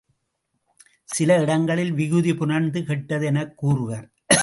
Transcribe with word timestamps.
சில 1.03 1.41
இடங்களில் 1.41 1.93
விகுதி 1.93 2.35
புணர்ந்து 2.35 2.83
கெட்டது 2.83 3.25
எனக் 3.25 3.57
கூறுவர். 3.57 4.11